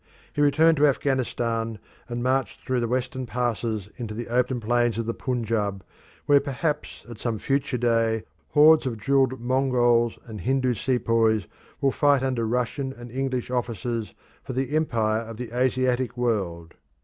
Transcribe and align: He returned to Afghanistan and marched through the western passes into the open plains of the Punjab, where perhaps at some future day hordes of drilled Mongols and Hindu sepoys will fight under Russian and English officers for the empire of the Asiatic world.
He 0.33 0.41
returned 0.41 0.77
to 0.77 0.87
Afghanistan 0.87 1.77
and 2.09 2.23
marched 2.23 2.59
through 2.61 2.79
the 2.79 2.87
western 2.87 3.27
passes 3.27 3.87
into 3.97 4.15
the 4.15 4.29
open 4.29 4.59
plains 4.59 4.97
of 4.97 5.05
the 5.05 5.13
Punjab, 5.13 5.85
where 6.25 6.39
perhaps 6.39 7.05
at 7.07 7.19
some 7.19 7.37
future 7.37 7.77
day 7.77 8.23
hordes 8.53 8.87
of 8.87 8.97
drilled 8.97 9.39
Mongols 9.39 10.17
and 10.25 10.41
Hindu 10.41 10.73
sepoys 10.73 11.45
will 11.81 11.91
fight 11.91 12.23
under 12.23 12.47
Russian 12.47 12.91
and 12.93 13.11
English 13.11 13.51
officers 13.51 14.15
for 14.41 14.53
the 14.53 14.75
empire 14.75 15.21
of 15.21 15.37
the 15.37 15.55
Asiatic 15.55 16.17
world. 16.17 16.73